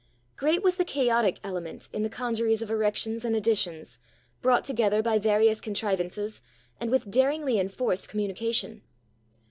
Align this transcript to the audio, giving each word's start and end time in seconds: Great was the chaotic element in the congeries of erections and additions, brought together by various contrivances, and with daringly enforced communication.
Great 0.35 0.63
was 0.63 0.77
the 0.77 0.83
chaotic 0.83 1.39
element 1.43 1.87
in 1.93 2.01
the 2.01 2.09
congeries 2.09 2.63
of 2.63 2.71
erections 2.71 3.23
and 3.23 3.35
additions, 3.35 3.99
brought 4.41 4.63
together 4.63 5.03
by 5.03 5.19
various 5.19 5.61
contrivances, 5.61 6.41
and 6.79 6.89
with 6.89 7.11
daringly 7.11 7.59
enforced 7.59 8.09
communication. 8.09 8.81